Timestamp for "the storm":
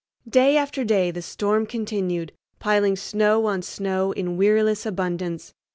1.11-1.67